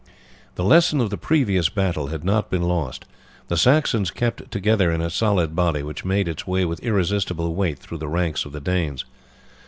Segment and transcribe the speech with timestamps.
[0.55, 3.05] The lesson of the previous battle had not been lost,
[3.49, 7.77] the Saxons kept together in a solid body which made its way with irresistible weight
[7.77, 9.05] through the ranks of the Danes.